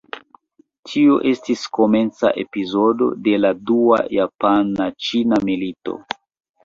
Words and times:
Tio 0.93 1.17
estis 1.31 1.65
komenca 1.77 2.31
epizodo 2.45 3.09
de 3.29 3.35
la 3.45 3.53
Dua 3.73 4.01
japana-ĉina 4.17 5.43
milito. 5.51 5.99